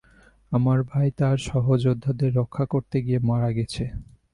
আমার 0.51 0.79
ভাই 0.83 1.07
তার 1.19 1.37
সহযোদ্ধাদের 1.49 2.31
রক্ষা 2.35 2.65
করতে 2.65 2.97
গিয়ে 3.01 3.19
মারা 3.29 3.49
গেছে। 3.57 3.83